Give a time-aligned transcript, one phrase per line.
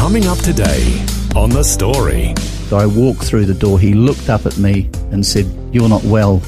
[0.00, 1.04] Coming up today
[1.36, 2.34] on The Story.
[2.68, 3.78] So I walked through the door.
[3.78, 6.42] He looked up at me and said, You're not well.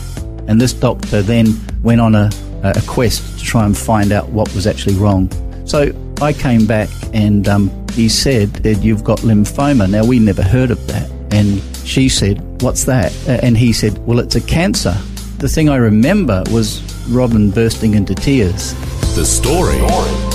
[0.49, 2.31] And this doctor then went on a,
[2.62, 5.31] a quest to try and find out what was actually wrong.
[5.67, 5.93] So
[6.23, 9.89] I came back and um, he said that you've got lymphoma.
[9.89, 11.11] Now, we never heard of that.
[11.31, 13.12] And she said, What's that?
[13.29, 14.97] And he said, Well, it's a cancer.
[15.39, 18.73] The thing I remember was Robin bursting into tears.
[19.15, 20.32] The Story.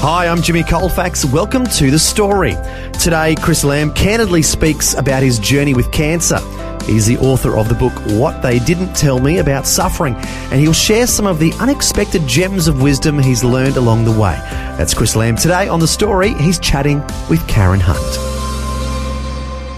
[0.00, 1.24] Hi, I'm Jimmy Colfax.
[1.24, 2.54] Welcome to The Story.
[3.02, 6.38] Today, Chris Lambe candidly speaks about his journey with cancer.
[6.84, 10.72] He's the author of the book What They Didn't Tell Me About Suffering, and he'll
[10.74, 14.36] share some of the unexpected gems of wisdom he's learned along the way.
[14.76, 16.34] That's Chris Lambe today on The Story.
[16.34, 17.98] He's chatting with Karen Hunt.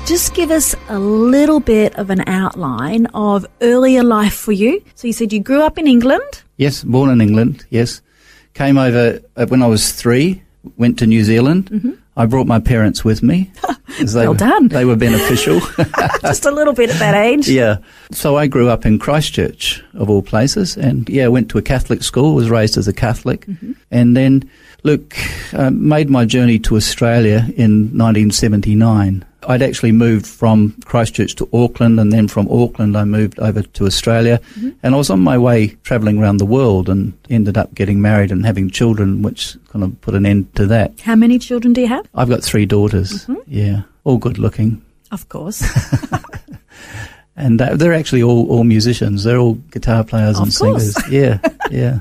[0.07, 4.83] Just give us a little bit of an outline of earlier life for you.
[4.95, 6.43] So you said you grew up in England.
[6.57, 8.03] Yes, born in England, yes.
[8.59, 10.43] Came over uh, when I was three,
[10.77, 11.97] went to New Zealand.
[12.17, 13.53] I brought my parents with me.
[14.01, 14.67] they Well were- done.
[14.67, 15.61] They were beneficial.
[16.23, 17.49] Just a little bit at that age.
[17.49, 17.77] yeah.
[18.11, 22.03] So I grew up in Christchurch, of all places, and yeah, went to a Catholic
[22.03, 23.47] school, was raised as a Catholic,
[23.93, 24.51] and then,
[24.83, 25.15] look,
[25.53, 29.25] uh, made my journey to Australia in 1979.
[29.47, 33.87] I'd actually moved from Christchurch to Auckland, and then from Auckland I moved over to
[33.87, 34.41] Australia,
[34.83, 38.33] and I was on my way travelling around the world, and ended up getting married
[38.33, 41.01] and having children, which kind of put an end to that.
[41.01, 42.07] How many children do you have?
[42.15, 44.83] I've got three daughters, yeah, all good looking.
[45.11, 45.63] Of course.
[47.37, 49.25] and uh, they're actually all, all musicians.
[49.25, 50.93] They're all guitar players and course.
[50.95, 51.11] singers.
[51.11, 51.39] Yeah,
[51.71, 52.01] yeah.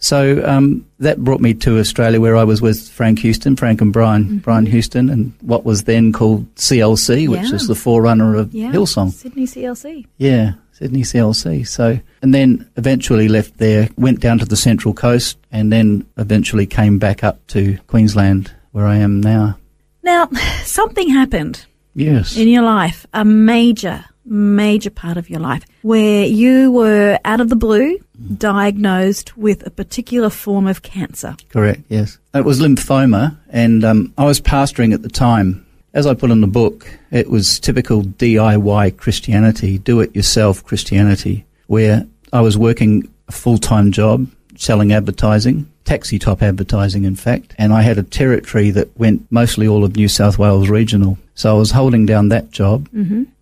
[0.00, 3.92] So um, that brought me to Australia, where I was with Frank Houston, Frank and
[3.92, 4.36] Brian, Mm-hmm.
[4.38, 7.54] Brian Houston, and what was then called CLC, which Yeah.
[7.54, 8.70] is the forerunner of yeah.
[8.70, 9.10] Hillsong.
[9.12, 10.06] Sydney CLC.
[10.18, 11.66] Yeah, Sydney CLC.
[11.66, 16.66] So, and then eventually left there, went down to the Central Coast, and then eventually
[16.66, 19.58] came back up to Queensland, where I am now.
[20.04, 20.28] Now,
[20.64, 21.66] something happened
[21.96, 22.36] Yes.
[22.36, 27.48] in your life, a major, major part of your life, where you were out of
[27.48, 27.98] the blue
[28.36, 31.36] diagnosed with a particular form of cancer.
[31.50, 32.18] Correct, yes.
[32.34, 35.64] It was lymphoma, and um, I was pastoring at the time.
[35.94, 41.44] As I put in the book, it was typical DIY Christianity, do it yourself Christianity,
[41.66, 47.54] where I was working a full time job selling advertising, taxi top advertising, in fact,
[47.58, 51.16] and I had a territory that went mostly all of New South Wales regional.
[51.34, 52.88] So I was holding down that job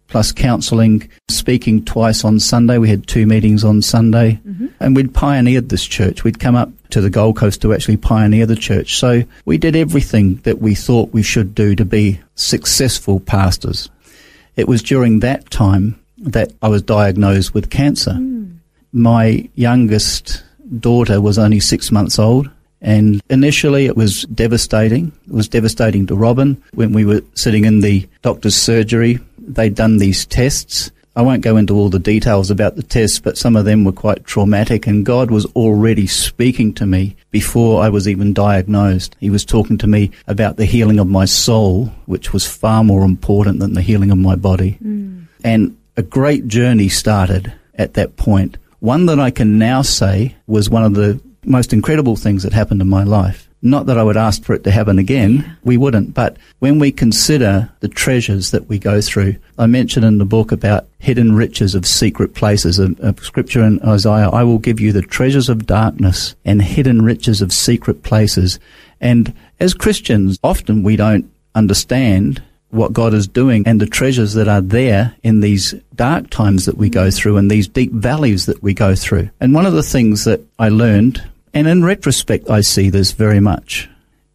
[0.09, 2.79] plus counselling, speaking twice on Sunday.
[2.79, 4.67] We had two meetings on Sunday, mm-hmm.
[4.81, 6.25] and we'd pioneered this church.
[6.25, 8.97] We'd come up to the Gold Coast to actually pioneer the church.
[8.97, 13.91] So we did everything that we thought we should do to be successful pastors.
[14.57, 18.13] It was during that time that I was diagnosed with cancer.
[18.13, 18.57] Mm.
[18.93, 20.43] My youngest
[20.81, 22.51] daughter was only six months old.
[22.81, 25.13] And initially it was devastating.
[25.27, 29.19] It was devastating to Robin when we were sitting in the doctor's surgery.
[29.47, 30.91] They'd done these tests.
[31.15, 33.93] I won't go into all the details about the tests, but some of them were
[33.93, 39.17] quite traumatic and God was already speaking to me before I was even diagnosed.
[39.19, 43.03] He was talking to me about the healing of my soul, which was far more
[43.03, 44.73] important than the healing of my body.
[44.73, 45.23] Hmm.
[45.43, 48.59] And a great journey started at that point.
[48.81, 52.83] One that I can now say was one of the most incredible things that happened
[52.83, 53.46] in my life.
[53.63, 56.93] Not that I would ask for it to happen again, we wouldn't, but when we
[56.93, 61.75] consider the treasures that we go through, I mentioned in the book about hidden riches
[61.75, 65.67] of secret places, a, a scripture in Isaiah, I will give you the treasures of
[65.67, 68.61] darkness and hidden riches of secret places.
[69.01, 74.49] And as Christians, often we don't understand what God is doing and the treasures that
[74.49, 78.63] are there in these dark times that we go through and these deep valleys that
[78.63, 79.31] we go through.
[79.41, 81.23] And one of the things that I learned,
[81.57, 83.89] and in retrospect I see this very much,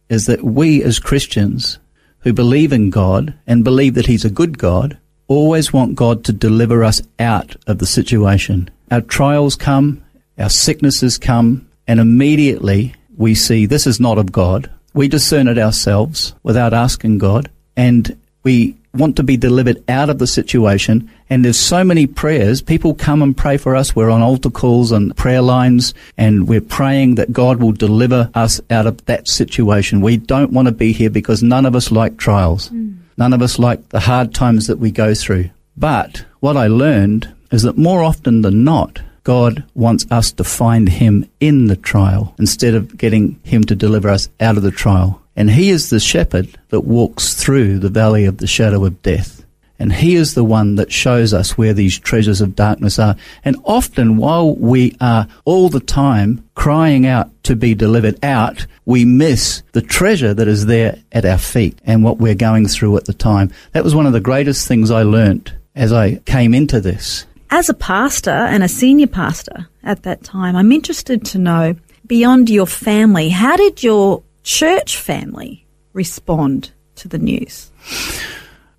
[0.08, 1.78] is that we as Christians
[2.22, 4.98] who believe in God and believe that He's a good God
[5.28, 8.68] always want God to deliver us out of the situation.
[8.90, 10.02] Our trials come,
[10.36, 14.68] our sicknesses come, and immediately we see this is not of God.
[14.92, 20.18] We discern it ourselves without asking God, and we want to be delivered out of
[20.18, 21.10] the situation.
[21.30, 22.60] And there's so many prayers.
[22.60, 23.96] People come and pray for us.
[23.96, 28.60] We're on altar calls and prayer lines and we're praying that God will deliver us
[28.70, 30.00] out of that situation.
[30.00, 32.68] We don't want to be here because none of us like trials.
[32.68, 32.92] Hmm.
[33.16, 35.50] None of us like the hard times that we go through.
[35.76, 40.88] But what I learned is that more often than not, God wants us to find
[40.88, 45.21] Him in the trial instead of getting Him to deliver us out of the trial.
[45.36, 49.44] And He is the shepherd that walks through the valley of the shadow of death.
[49.78, 53.16] And He is the one that shows us where these treasures of darkness are.
[53.44, 59.04] And often while we are all the time crying out to be delivered out, we
[59.04, 63.06] miss the treasure that is there at our feet and what we're going through at
[63.06, 63.50] the time.
[63.72, 67.26] That was one of the greatest things I learnt as I came into this.
[67.50, 71.74] As a pastor and a senior pastor at that time, I'm interested to know
[72.06, 77.70] beyond your family, how did your church family respond to the news?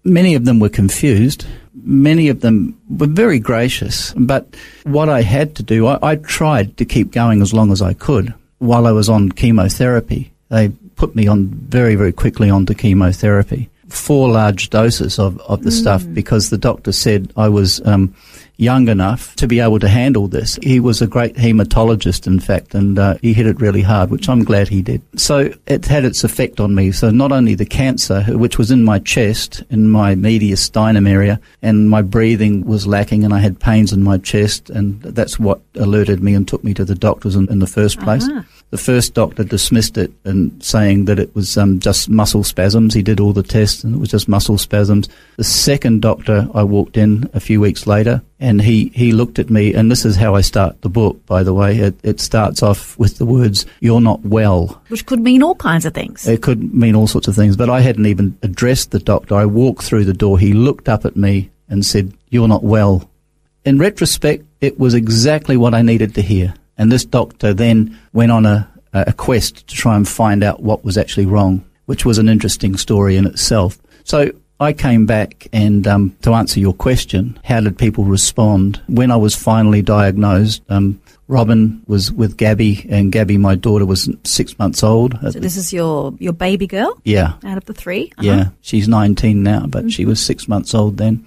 [0.03, 1.45] Many of them were confused.
[1.73, 4.13] Many of them were very gracious.
[4.15, 7.81] But what I had to do, I, I tried to keep going as long as
[7.81, 10.31] I could while I was on chemotherapy.
[10.49, 13.69] They put me on very, very quickly onto chemotherapy.
[13.87, 18.15] Four large doses of, of the stuff because the doctor said I was um,
[18.57, 20.57] young enough to be able to handle this.
[20.61, 24.29] He was a great hematologist, in fact, and uh, he hit it really hard, which
[24.29, 25.01] I'm glad he did.
[25.19, 26.91] So it had its effect on me.
[26.91, 31.89] So not only the cancer, which was in my chest, in my mediastinum area, and
[31.89, 36.21] my breathing was lacking, and I had pains in my chest, and that's what alerted
[36.23, 38.27] me and took me to the doctors in, in the first place.
[38.31, 38.45] Ah.
[38.73, 42.95] The first doctor dismissed it and saying that it was um, just muscle spasms.
[42.95, 45.07] He did all the tests and it was just muscle spasms.
[45.37, 49.51] The second doctor, I walked in a few weeks later and he, he looked at
[49.51, 51.77] me, and this is how I start the book, by the way.
[51.77, 54.81] It, it starts off with the words, You're not well.
[54.87, 56.27] Which could mean all kinds of things.
[56.27, 59.35] It could mean all sorts of things, but I hadn't even addressed the doctor.
[59.35, 60.39] I walked through the door.
[60.39, 63.07] He looked up at me and said, You're not well.
[63.65, 66.55] In retrospect, it was exactly what I needed to hear.
[66.77, 70.83] And this doctor then went on a, a quest to try and find out what
[70.83, 73.77] was actually wrong, which was an interesting story in itself.
[74.03, 78.81] So I came back and um, to answer your question, how did people respond?
[78.87, 84.09] When I was finally diagnosed, um, Robin was with Gabby, and Gabby, my daughter, was
[84.23, 85.17] six months old.
[85.31, 88.21] So this is your, your baby girl yeah, out of the 3 Uh-huh.
[88.25, 91.25] yeah, she's 19 now, but she was six months old then.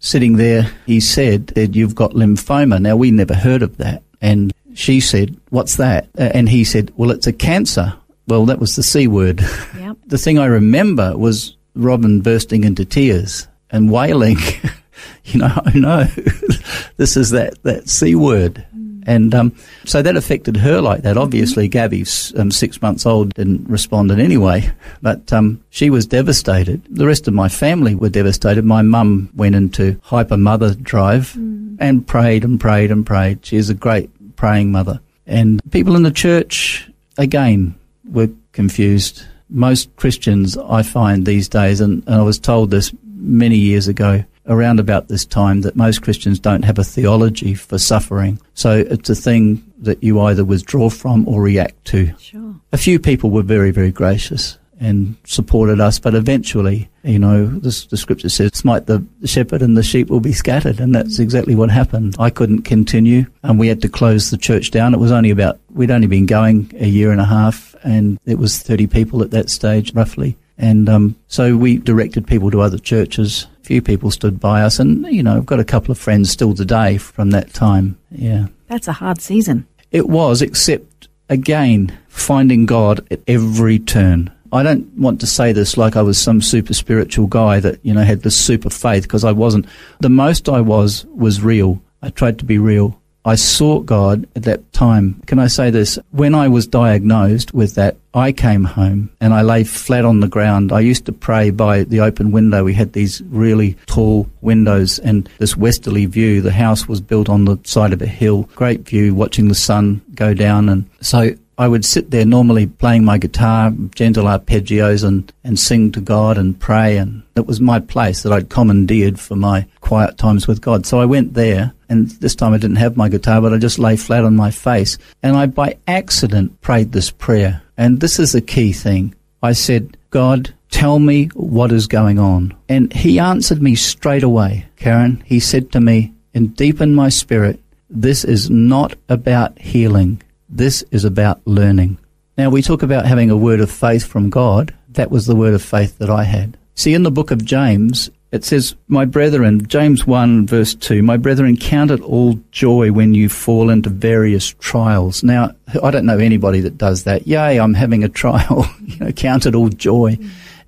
[0.00, 2.80] Sitting there, he said that you've got lymphoma.
[2.80, 4.02] Now, we never heard of that.
[4.20, 6.08] And she said, What's that?
[6.18, 7.94] Uh, And he said, Well, it's a cancer.
[8.26, 9.40] Well, that was the C word.
[9.78, 9.96] Yep.
[10.06, 14.38] the thing I remember was Robin bursting into tears and wailing,
[15.24, 16.04] you know, oh no,
[16.96, 18.64] this is that, that C word.
[19.06, 19.56] And um,
[19.86, 21.16] so that affected her like that.
[21.16, 24.70] Obviously, Gabby's um, six months old didn't respond in any way,
[25.00, 26.82] but um, she was devastated.
[26.90, 28.66] The rest of my family were devastated.
[28.66, 31.34] My mum went into hyper mother drive
[31.78, 33.46] and prayed and prayed and prayed.
[33.46, 35.00] She is a great praying mother.
[35.26, 36.88] And people in the church,
[37.18, 37.74] again,
[38.10, 39.24] were confused.
[39.50, 44.24] Most Christians, I find these days, and, and I was told this many years ago,
[44.46, 48.40] around about this time, that most Christians don't have a theology for suffering.
[48.54, 52.14] So it's a thing that you either withdraw from or react to.
[52.18, 52.54] Sure.
[52.72, 57.86] A few people were very, very gracious and supported us, but eventually, you know, this,
[57.86, 60.78] the scripture says, smite the shepherd and the sheep will be scattered.
[60.80, 62.14] And that's exactly what happened.
[62.18, 64.94] I couldn't continue and we had to close the church down.
[64.94, 68.38] It was only about, we'd only been going a year and a half and it
[68.38, 70.36] was 30 people at that stage, roughly.
[70.58, 73.46] And um, so we directed people to other churches.
[73.60, 76.30] A few people stood by us, and you know, I've got a couple of friends
[76.30, 77.96] still today from that time.
[78.10, 79.68] Yeah, That's a hard season.
[79.92, 84.32] it was, except again, finding God at every turn.
[84.52, 87.94] I don't want to say this like I was some super spiritual guy that, you
[87.94, 89.66] know, had this super faith because I wasn't.
[90.00, 91.80] The most I was was real.
[92.02, 93.00] I tried to be real.
[93.24, 95.20] I sought God at that time.
[95.26, 95.98] Can I say this?
[96.12, 100.28] When I was diagnosed with that, I came home and I lay flat on the
[100.28, 100.72] ground.
[100.72, 102.64] I used to pray by the open window.
[102.64, 106.40] We had these really tall windows and this westerly view.
[106.40, 108.48] The house was built on the side of a hill.
[108.54, 110.70] Great view, watching the sun go down.
[110.70, 115.90] And so I would sit there normally playing my guitar, gentle arpeggios, and, and sing
[115.92, 116.96] to God and pray.
[116.96, 120.86] And it was my place that I'd commandeered for my quiet times with God.
[120.86, 123.80] So I went there, and this time I didn't have my guitar, but I just
[123.80, 124.98] lay flat on my face.
[125.20, 127.60] And I, by accident, prayed this prayer.
[127.76, 129.16] And this is the key thing.
[129.42, 132.56] I said, God, tell me what is going on.
[132.68, 134.66] And he answered me straight away.
[134.76, 137.58] Karen, he said to me, and deep in my spirit,
[137.90, 140.22] this is not about healing.
[140.48, 141.98] This is about learning.
[142.38, 144.74] Now, we talk about having a word of faith from God.
[144.90, 146.56] That was the word of faith that I had.
[146.74, 151.16] See, in the book of James, it says, My brethren, James 1 verse 2, My
[151.16, 155.22] brethren, count it all joy when you fall into various trials.
[155.22, 155.52] Now,
[155.82, 157.26] I don't know anybody that does that.
[157.26, 158.70] Yay, I'm having a trial.
[158.84, 160.18] you know, count it all joy.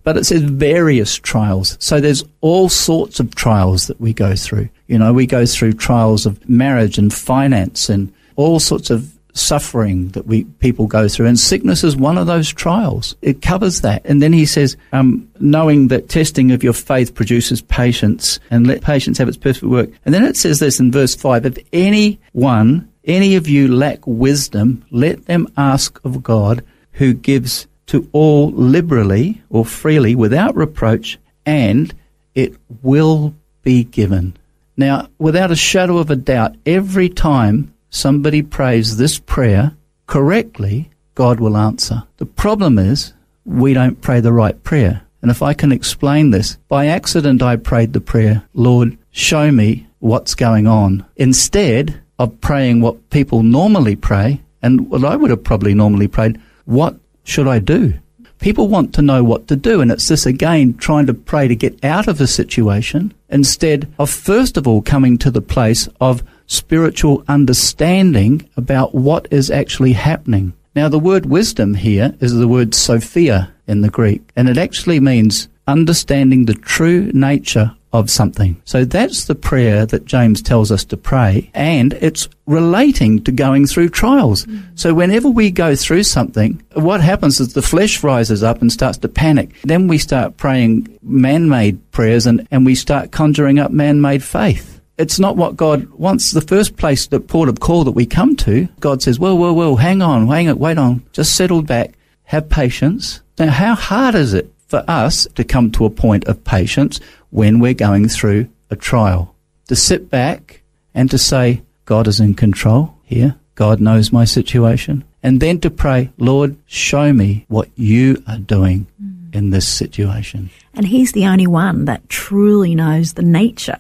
[0.03, 1.77] But it says various trials.
[1.81, 4.69] So there's all sorts of trials that we go through.
[4.89, 10.09] You know, we go through trials of marriage and finance and all sorts of suffering
[10.09, 13.17] that we people go through, and sickness is one of those trials.
[13.23, 17.63] It covers that, and then he says, um, knowing that testing of your faith produces
[17.63, 19.91] patience, and let patience have its perfect work.
[20.05, 24.85] And then it says this in verse five: If anyone, any of you lack wisdom,
[24.91, 31.93] let them ask of God, who gives to all liberally or freely without reproach, and
[32.35, 34.37] it will be given.
[34.77, 41.41] Now, without a shadow of a doubt, every time somebody prays this prayer correctly, God
[41.41, 42.05] will answer.
[42.17, 43.13] The problem is
[43.45, 45.03] we don't pray the right prayer.
[45.23, 49.87] And if I can explain this, by accident I prayed the prayer, Lord, show me
[49.99, 51.05] what's going on.
[51.17, 56.41] Instead of praying what people normally pray, and what I would have probably normally prayed,
[56.65, 57.95] what should I do?
[58.39, 61.55] People want to know what to do, and it's this again trying to pray to
[61.55, 66.23] get out of a situation instead of first of all coming to the place of
[66.51, 70.53] spiritual understanding about what is actually happening.
[70.75, 75.01] Now, the word wisdom here is the word Sophia in the Greek, and it actually
[75.01, 78.61] means understanding the true nature of something.
[78.65, 83.67] So that's the prayer that James tells us to pray, and it's relating to going
[83.67, 84.47] through trials.
[84.47, 84.79] Mm.
[84.79, 88.99] So whenever we go through something, what happens is the flesh rises up and starts
[88.99, 89.51] to panic.
[89.63, 95.19] Then we start praying man-made prayers and, and we start conjuring up man-made faith it's
[95.19, 96.33] not what God wants.
[96.33, 99.55] The first place, the port of call that we come to, God says, well, well,
[99.55, 103.23] well, hang on, hang on, wait on, just settle back, have patience.
[103.39, 107.61] Now, how hard is it for us to come to a point of patience when
[107.61, 109.35] we're going through a trial?
[109.69, 110.63] To sit back
[110.95, 113.37] and to say, God is in control here.
[113.55, 115.05] God knows my situation.
[115.23, 119.35] And then to pray, Lord, show me what you are doing mm.
[119.35, 120.51] in this situation.
[120.75, 123.79] And He's the only one that truly knows the nature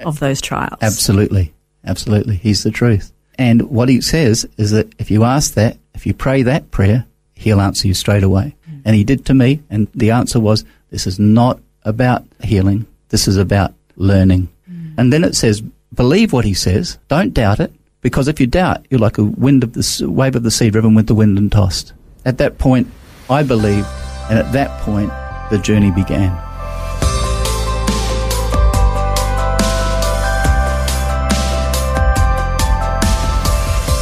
[0.00, 0.78] of those trials.
[0.80, 1.52] Absolutely.
[1.84, 2.36] Absolutely.
[2.36, 3.12] He's the truth.
[3.38, 7.06] And what he says is that if you ask that, if you pray that prayer,
[7.34, 8.56] he'll answer you straight away.
[8.68, 8.82] Mm.
[8.84, 9.62] And he did to me.
[9.70, 12.86] And the answer was, this is not about healing.
[13.10, 14.48] This is about learning.
[14.70, 14.94] Mm.
[14.98, 15.60] And then it says,
[15.94, 16.98] believe what he says.
[17.08, 17.72] Don't doubt it.
[18.00, 20.94] Because if you doubt, you're like a wind of the wave of the sea driven
[20.94, 21.92] with the wind and tossed.
[22.24, 22.88] At that point,
[23.28, 23.86] I believe,
[24.30, 25.10] and at that point,
[25.50, 26.30] the journey began.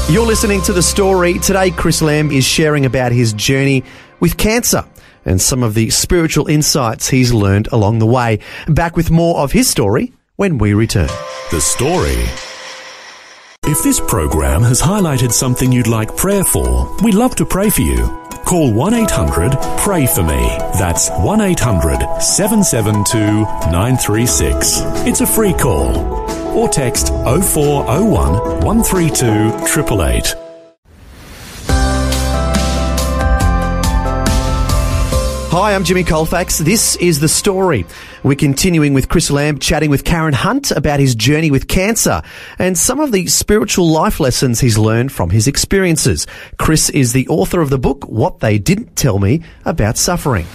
[0.08, 1.40] You're listening to the story.
[1.40, 3.82] Today, Chris Lambe is sharing about his journey
[4.20, 4.84] with cancer
[5.25, 8.38] and some of the spiritual insights he's learned along the way.
[8.68, 11.08] Back with more of his story when we return.
[11.50, 12.22] The story.
[13.64, 17.82] If this program has highlighted something you'd like prayer for, we'd love to pray for
[17.82, 18.06] you.
[18.44, 20.56] Call 1 800 Pray For Me.
[20.78, 23.18] That's 1 800 772
[23.72, 24.82] 936.
[25.04, 26.25] It's a free call
[26.56, 28.32] or text 0401
[28.64, 30.46] 132 888.
[35.58, 36.58] Hi, I'm Jimmy Colfax.
[36.58, 37.86] This is The Story.
[38.22, 42.20] We're continuing with Chris Lambe chatting with Karen Hunt about his journey with cancer
[42.58, 46.26] and some of the spiritual life lessons he's learned from his experiences.
[46.58, 50.46] Chris is the author of the book, What They Didn't Tell Me About Suffering.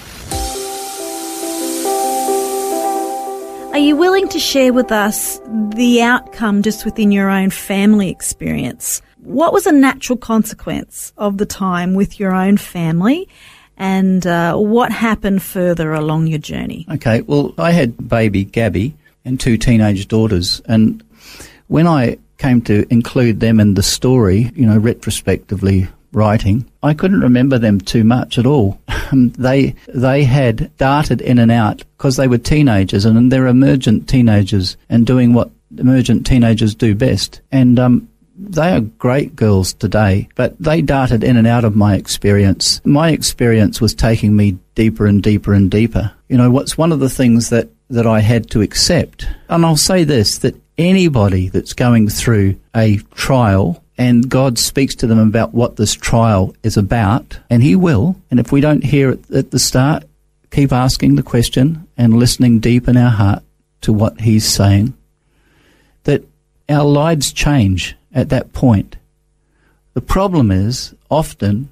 [3.72, 5.40] Are you willing to share with us
[5.74, 9.02] the outcome just within your own family experience?
[9.20, 13.30] What was a natural consequence of the time with your own family?
[13.78, 16.86] And uh, what happened further along your journey?
[16.92, 20.62] Okay, well, I had baby Gabby and two teenage daughters.
[20.66, 21.02] And
[21.68, 27.22] when I came to include them in the story, you know, retrospectively writing, I couldn't
[27.22, 28.80] remember them too much at all.
[29.14, 34.78] they they had darted in and out because they were teenagers and they're emergent teenagers
[34.90, 37.42] and doing what emergent teenagers do best.
[37.52, 41.96] And um, they are great girls today, but they darted in and out of my
[41.96, 42.82] experience.
[42.86, 46.12] My experience was taking me deeper and deeper and deeper.
[46.28, 49.78] You know, what's one of the things that, that I had to accept, and I'll
[49.78, 55.54] say this, that anybody that's going through a trial and God speaks to them about
[55.54, 58.16] what this trial is about, and He will.
[58.32, 60.06] And if we don't hear it at the start,
[60.50, 63.44] keep asking the question and listening deep in our heart
[63.82, 64.96] to what He's saying.
[66.06, 66.24] That
[66.68, 68.96] our lives change at that point.
[69.94, 71.70] The problem is often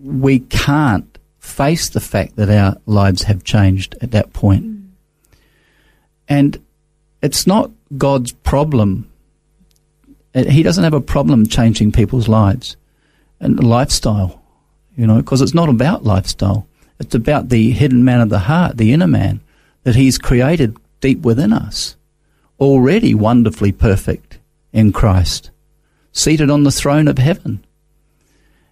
[0.00, 4.78] we can't face the fact that our lives have changed at that point.
[6.28, 6.62] And
[7.20, 9.07] it's not God's problem.
[10.46, 12.76] He doesn't have a problem changing people's lives
[13.40, 14.42] and lifestyle,
[14.96, 16.66] you know, because it's not about lifestyle.
[16.98, 19.40] It's about the hidden man of the heart, the inner man
[19.84, 21.96] that He's created deep within us,
[22.58, 24.38] already wonderfully perfect
[24.72, 25.50] in Christ,
[26.12, 27.64] seated on the throne of heaven.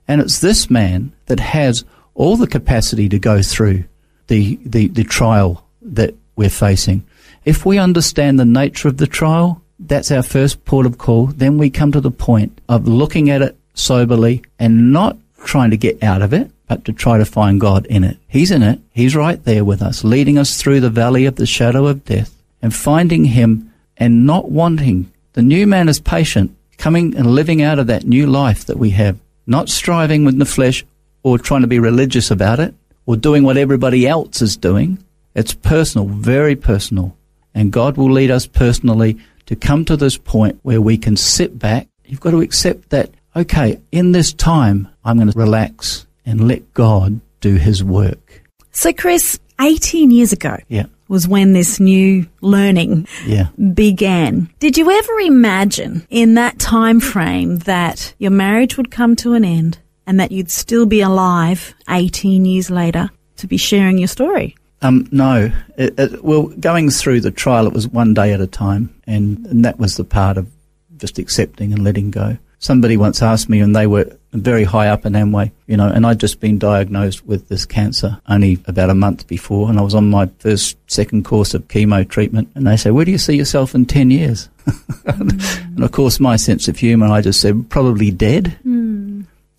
[0.08, 3.84] And it's this man that has all the capacity to go through
[4.26, 7.06] the, the, the trial that we're facing.
[7.44, 11.26] If we understand the nature of the trial, that's our first port of call.
[11.26, 15.76] Then we come to the point of looking at it soberly and not trying to
[15.76, 18.18] get out of it, but to try to find God in it.
[18.26, 18.80] He's in it.
[18.92, 22.34] He's right there with us, leading us through the valley of the shadow of death
[22.62, 25.12] and finding Him and not wanting.
[25.34, 28.90] The new man is patient, coming and living out of that new life that we
[28.90, 30.84] have, not striving with the flesh
[31.22, 34.98] or trying to be religious about it or doing what everybody else is doing.
[35.34, 37.16] It's personal, very personal.
[37.54, 41.58] And God will lead us personally to come to this point where we can sit
[41.58, 41.88] back.
[42.04, 46.72] You've got to accept that, okay, in this time, I'm going to relax and let
[46.74, 48.42] God do his work.
[48.72, 50.86] So, Chris, 18 years ago Yeah.
[51.08, 53.48] was when this new learning Yeah.
[53.74, 54.48] began.
[54.58, 59.44] Did you ever imagine in that time frame that your marriage would come to an
[59.44, 64.54] end and that you'd still be alive 18 years later to be sharing your story?
[64.86, 65.50] Um, no.
[65.76, 69.44] It, it, well, going through the trial, it was one day at a time, and,
[69.46, 70.50] and that was the part of
[70.96, 72.38] just accepting and letting go.
[72.58, 76.06] Somebody once asked me, and they were very high up in Amway, you know, and
[76.06, 79.94] I'd just been diagnosed with this cancer only about a month before, and I was
[79.94, 83.36] on my first, second course of chemo treatment, and they say, "Where do you see
[83.36, 84.48] yourself in ten years?"
[85.04, 88.56] and of course, my sense of humour, I just said, "Probably dead."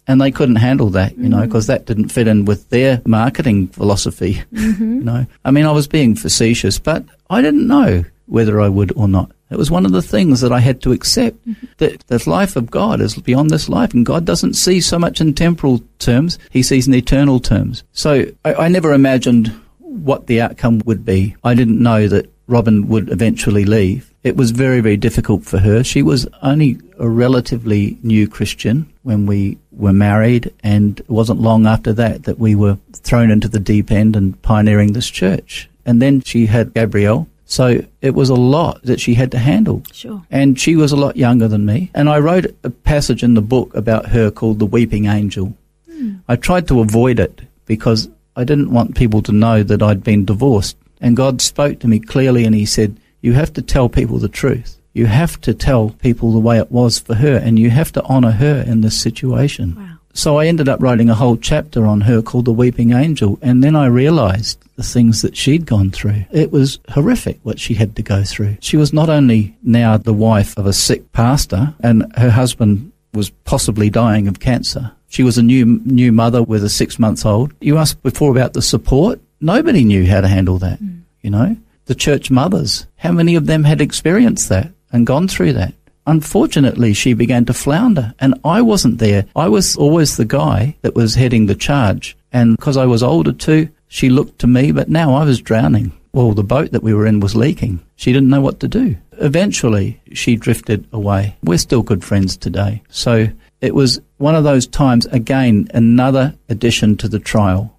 [0.07, 1.45] And they couldn't handle that, you know, mm.
[1.45, 4.41] because that didn't fit in with their marketing philosophy.
[4.51, 4.99] You mm-hmm.
[5.05, 9.07] know, I mean, I was being facetious, but I didn't know whether I would or
[9.07, 9.31] not.
[9.49, 11.67] It was one of the things that I had to accept mm-hmm.
[11.77, 15.21] that the life of God is beyond this life, and God doesn't see so much
[15.21, 17.83] in temporal terms; He sees in eternal terms.
[17.93, 21.35] So I, I never imagined what the outcome would be.
[21.43, 24.13] I didn't know that Robin would eventually leave.
[24.24, 25.83] It was very, very difficult for her.
[25.83, 31.66] She was only a relatively new Christian when we were married, and it wasn't long
[31.66, 35.70] after that that we were thrown into the deep end and pioneering this church.
[35.85, 37.27] And then she had Gabrielle.
[37.46, 39.81] So it was a lot that she had to handle.
[39.94, 40.22] Sure.
[40.29, 41.92] And she was a lot younger than me.
[41.94, 45.53] And I wrote a passage in the book about her called The Weeping Angel.
[45.90, 46.16] Hmm.
[46.27, 50.25] I tried to avoid it because I didn't want people to know that I'd been
[50.25, 50.75] divorced.
[51.00, 54.27] And God spoke to me clearly and He said, You have to tell people the
[54.27, 54.76] truth.
[54.98, 58.03] You have to tell people the way it was for her and you have to
[58.05, 59.75] honour her in this situation.
[59.75, 59.98] Wow.
[60.16, 63.64] So I ended up writing a whole chapter on her called The Weeping Angel, and
[63.64, 66.25] then I realized the things that she'd gone through.
[66.31, 68.57] It was horrific what she had to go through.
[68.60, 73.29] She was not only now the wife of a sick pastor, and her husband was
[73.29, 74.94] possibly dying of cancer.
[75.10, 77.53] She was a new new mother with a six months old.
[77.62, 79.22] You asked before about the support.
[79.40, 80.79] Nobody knew how to handle that.
[80.79, 81.01] Mm.
[81.22, 82.88] You know, the church mothers.
[82.96, 85.74] How many of them had experienced that and gone through that?
[86.07, 89.25] Unfortunately, she began to flounder, and I wasn't there.
[89.36, 93.31] I was always the guy that was heading the charge, and because I was older
[93.31, 95.92] too, she looked to me, but now I was drowning.
[96.14, 97.79] Well, the boat that we were in was leaking.
[97.96, 98.98] She didn't know what to do.
[99.20, 101.36] Eventually, she drifted away.
[101.44, 102.81] We're still good friends today.
[102.90, 103.27] So
[103.62, 107.77] it was one of those times, again, another addition to the trial.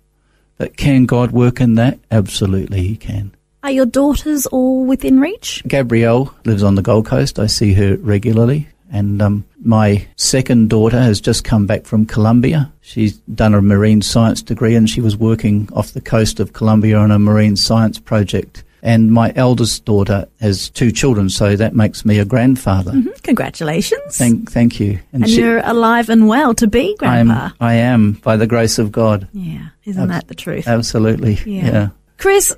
[0.58, 1.98] That can God work in that?
[2.10, 3.32] Absolutely, He can.
[3.68, 5.62] Are your daughters all within reach?
[5.68, 7.38] Gabrielle lives on the Gold Coast.
[7.38, 8.66] I see her regularly.
[8.90, 12.72] And um, my second daughter has just come back from Colombia.
[12.80, 16.96] She's done a marine science degree and she was working off the coast of Colombia
[16.96, 18.64] on a marine science project.
[18.82, 22.94] And my eldest daughter has two children, so that makes me a grandfather.
[23.22, 24.16] Congratulations.
[24.16, 24.98] Thank, thank you.
[25.12, 27.50] and she- you're alive and well to be grandpa.
[27.60, 29.28] I am, by the grace of God.
[29.34, 30.66] Yeah, isn't that the truth?
[30.66, 31.34] Absolutely.
[31.44, 31.66] Yeah.
[31.66, 31.88] yeah.
[32.16, 32.56] Chris,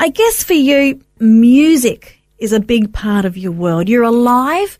[0.00, 3.88] I guess for you, music is a big part of your world.
[3.88, 4.78] You're alive,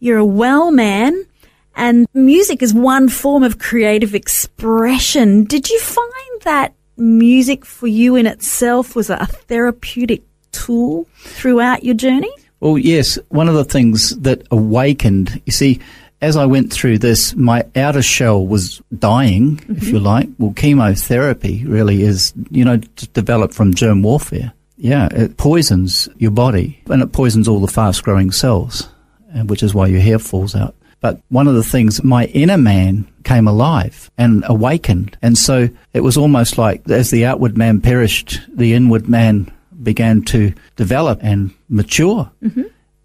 [0.00, 1.26] you're a well man,
[1.74, 5.44] and music is one form of creative expression.
[5.44, 11.94] Did you find that music for you in itself was a therapeutic tool throughout your
[11.94, 12.32] journey?
[12.60, 15.80] Well, yes, one of the things that awakened, you see,
[16.20, 20.28] as I went through this, my outer shell was dying, if you like.
[20.38, 24.52] Well, chemotherapy really is, you know, d- developed from germ warfare.
[24.78, 28.88] Yeah, it poisons your body and it poisons all the fast growing cells,
[29.34, 30.74] uh, which is why your hair falls out.
[31.00, 35.16] But one of the things, my inner man came alive and awakened.
[35.22, 39.52] And so it was almost like as the outward man perished, the inward man
[39.82, 42.30] began to develop and mature.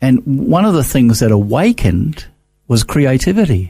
[0.02, 2.26] And one of the things that awakened
[2.72, 3.70] was creativity.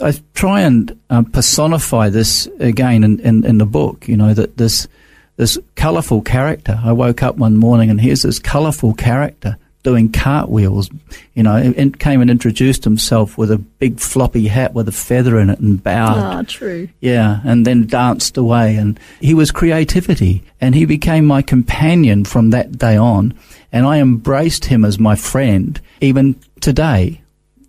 [0.00, 4.56] I try and um, personify this again in, in, in the book, you know, that
[4.56, 4.86] this,
[5.34, 6.80] this colourful character.
[6.84, 10.88] I woke up one morning and here's this colourful character doing cartwheels,
[11.34, 15.40] you know, and came and introduced himself with a big floppy hat with a feather
[15.40, 16.18] in it and bowed.
[16.18, 16.88] Ah, true.
[17.00, 18.76] Yeah, and then danced away.
[18.76, 23.34] And he was creativity, and he became my companion from that day on.
[23.72, 27.22] And I embraced him as my friend, even today.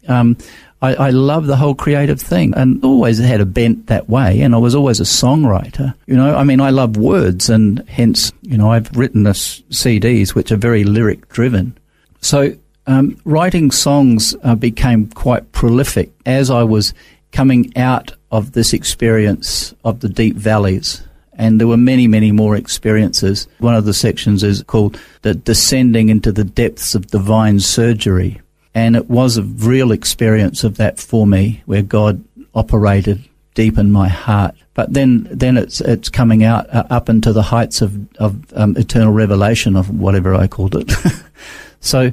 [0.09, 0.37] Um,
[0.81, 4.41] I, I love the whole creative thing, and always had a bent that way.
[4.41, 5.93] And I was always a songwriter.
[6.07, 10.33] You know, I mean, I love words, and hence, you know, I've written this CDs
[10.35, 11.77] which are very lyric driven.
[12.21, 12.55] So
[12.87, 16.93] um, writing songs uh, became quite prolific as I was
[17.31, 21.03] coming out of this experience of the deep valleys.
[21.33, 23.47] And there were many, many more experiences.
[23.59, 28.41] One of the sections is called the descending into the depths of divine surgery.
[28.73, 33.23] And it was a real experience of that for me, where God operated
[33.55, 34.55] deep in my heart.
[34.73, 38.77] But then, then it's it's coming out uh, up into the heights of of um,
[38.77, 40.91] eternal revelation of whatever I called it.
[41.79, 42.11] so,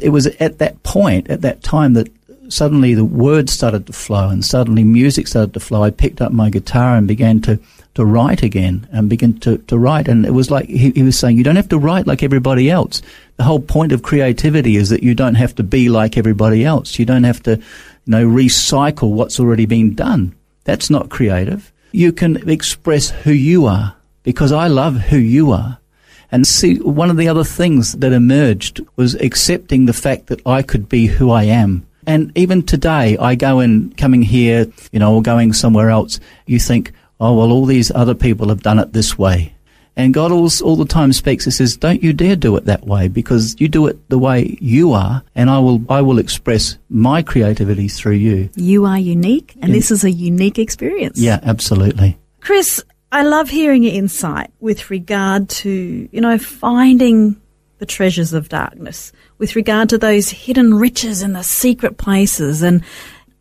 [0.00, 2.10] it was at that point, at that time, that
[2.48, 5.82] suddenly the words started to flow, and suddenly music started to flow.
[5.82, 7.60] I picked up my guitar and began to
[7.94, 10.08] to write again, and begin to to write.
[10.08, 12.70] And it was like he, he was saying, you don't have to write like everybody
[12.70, 13.02] else.
[13.36, 16.98] The whole point of creativity is that you don't have to be like everybody else.
[16.98, 17.62] You don't have to, you
[18.06, 20.34] know, recycle what's already been done.
[20.64, 21.72] That's not creative.
[21.92, 25.78] You can express who you are because I love who you are.
[26.32, 30.62] And see, one of the other things that emerged was accepting the fact that I
[30.62, 31.86] could be who I am.
[32.06, 36.58] And even today, I go in, coming here, you know, or going somewhere else, you
[36.58, 39.54] think, oh, well, all these other people have done it this way.
[39.96, 42.86] And God all, all the time speaks and says, don't you dare do it that
[42.86, 46.78] way because you do it the way you are and I will, I will express
[46.88, 48.48] my creativity through you.
[48.54, 51.18] You are unique, and this is a unique experience.
[51.18, 52.18] Yeah, absolutely.
[52.40, 57.40] Chris, I love hearing your insight with regard to, you know, finding
[57.78, 62.62] the treasures of darkness, with regard to those hidden riches and the secret places.
[62.62, 62.84] And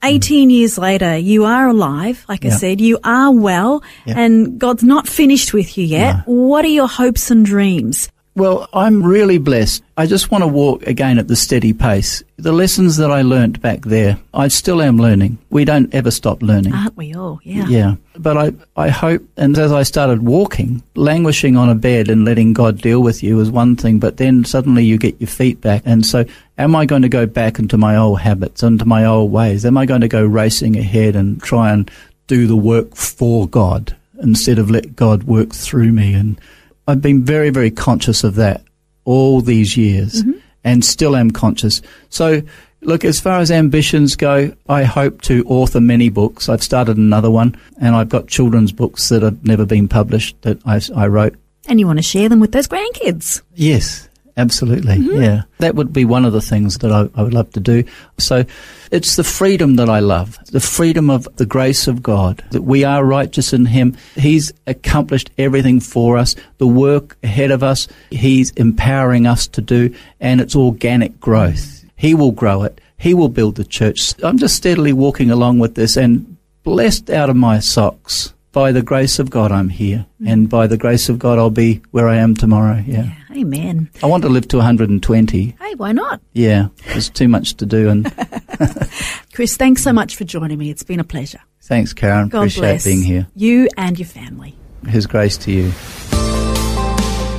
[0.03, 4.19] 18 years later, you are alive, like I said, you are well, Yeah.
[4.19, 6.23] and God's not finished with you yet.
[6.25, 8.09] What are your hopes and dreams?
[8.35, 9.83] Well, I'm really blessed.
[9.97, 12.23] I just want to walk again at the steady pace.
[12.37, 15.39] The lessons that I learnt back there, I still am learning.
[15.49, 16.73] We don't ever stop learning.
[16.73, 17.41] Aren't we all?
[17.43, 17.67] Yeah.
[17.67, 17.95] Yeah.
[18.17, 22.53] But I, I hope, and as I started walking, languishing on a bed and letting
[22.53, 25.81] God deal with you is one thing, but then suddenly you get your feet back.
[25.85, 26.23] And so,
[26.57, 29.65] am I going to go back into my old habits, into my old ways?
[29.65, 31.91] Am I going to go racing ahead and try and
[32.27, 36.13] do the work for God instead of let God work through me?
[36.13, 36.39] And
[36.89, 38.63] I've been very, very conscious of that
[39.06, 40.39] all these years mm-hmm.
[40.63, 41.84] and still am conscious.
[42.10, 42.41] So,
[42.82, 46.49] look, as far as ambitions go, I hope to author many books.
[46.49, 50.60] I've started another one and I've got children's books that have never been published that
[50.65, 51.36] I, I wrote.
[51.67, 53.43] And you want to share them with those grandkids.
[53.54, 54.09] Yes,
[54.39, 54.97] absolutely.
[54.97, 55.21] Mm-hmm.
[55.21, 55.41] Yeah.
[55.60, 57.84] That would be one of the things that I, I would love to do.
[58.17, 58.45] So
[58.91, 62.84] it's the freedom that I love, the freedom of the grace of God, that we
[62.84, 63.97] are righteous in Him.
[64.15, 69.93] He's accomplished everything for us, the work ahead of us, He's empowering us to do,
[70.19, 71.86] and it's organic growth.
[71.95, 72.80] He will grow it.
[72.97, 74.13] He will build the church.
[74.23, 78.34] I'm just steadily walking along with this and blessed out of my socks.
[78.51, 80.05] By the grace of God, I'm here.
[80.25, 82.83] And by the grace of God, I'll be where I am tomorrow.
[82.85, 83.13] Yeah.
[83.31, 83.89] Amen.
[84.01, 85.55] I want to live to 120.
[85.62, 86.19] Hey, why not?
[86.33, 87.89] Yeah, there's too much to do.
[87.89, 88.12] And
[89.33, 90.71] Chris, thanks so much for joining me.
[90.71, 91.39] It's been a pleasure.
[91.62, 92.29] thanks, Karen.
[92.29, 93.27] God Appreciate bless being here.
[93.35, 94.55] you and your family.
[94.88, 95.71] His grace to you.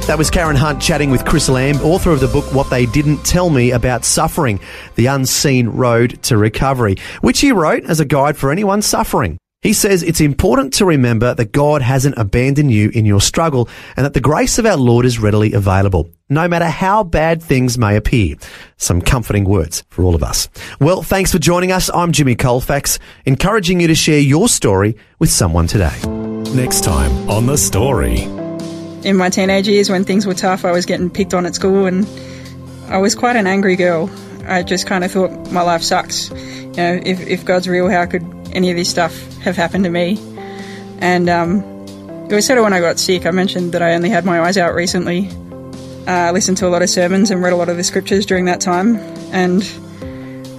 [0.06, 3.24] That was Karen Hunt chatting with Chris Lambe, author of the book What They Didn't
[3.24, 4.58] Tell Me About Suffering,
[4.96, 9.38] The Unseen Road to Recovery, which he wrote as a guide for anyone suffering.
[9.62, 14.06] He says it's important to remember that God hasn't abandoned you in your struggle and
[14.06, 17.96] that the grace of our Lord is readily available, no matter how bad things may
[17.96, 18.36] appear.
[18.78, 20.48] Some comforting words for all of us.
[20.80, 21.90] Well, thanks for joining us.
[21.92, 25.94] I'm Jimmy Colfax, encouraging you to share your story with someone today.
[26.54, 28.22] Next time on The Story.
[29.04, 31.84] in my teenage years when things were tough, I was getting picked on at school
[31.84, 32.06] and
[32.88, 34.10] I was quite an angry girl.
[34.46, 36.30] I just kind of thought my life sucks.
[36.30, 39.90] You know, if, if God's real, how could any of this stuff have happened to
[39.90, 40.18] me?
[40.98, 41.62] And um,
[42.30, 43.26] it was sort of when I got sick.
[43.26, 45.28] I mentioned that I only had my eyes out recently.
[46.06, 48.24] Uh, I listened to a lot of sermons and read a lot of the scriptures
[48.24, 48.96] during that time.
[49.32, 49.62] And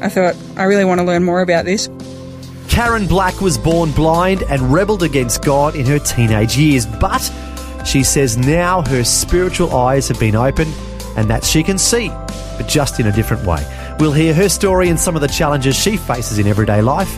[0.01, 1.89] I thought, I really want to learn more about this.
[2.67, 7.21] Karen Black was born blind and rebelled against God in her teenage years, but
[7.85, 10.73] she says now her spiritual eyes have been opened
[11.17, 13.65] and that she can see, but just in a different way.
[13.99, 17.17] We'll hear her story and some of the challenges she faces in everyday life